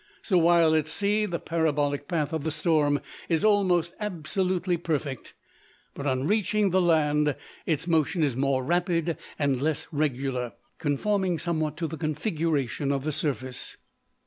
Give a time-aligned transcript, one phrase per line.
[0.23, 5.35] So while at sea the parabolic path of the storm is almost absolutely perfect,
[5.93, 7.35] but on reaching the land
[7.67, 13.11] its motion is more rapid, and less regular, conforming somewhat to the configuration of the
[13.11, 13.77] surface.